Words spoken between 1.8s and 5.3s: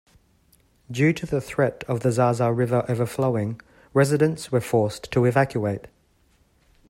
of the Zaza River overflowing, residents were forced to